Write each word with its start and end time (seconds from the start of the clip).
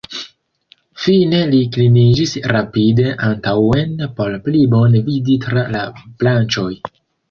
Fine 1.03 1.41
li 1.51 1.59
kliniĝis 1.75 2.33
rapide 2.55 3.13
antaŭen 3.29 3.95
por 4.19 4.41
pli 4.49 4.67
bone 4.77 5.07
vidi 5.15 5.41
tra 5.49 5.71
la 5.79 5.89
branĉoj. 6.05 6.71